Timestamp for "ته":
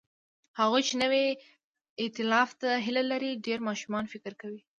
2.61-2.69